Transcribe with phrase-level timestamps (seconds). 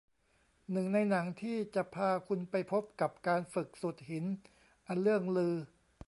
[0.71, 4.25] หนี่งในหนังที่จะพาคุณไปพบกับการฝึกสุดหิน
[4.87, 5.55] อันเลื่องลือ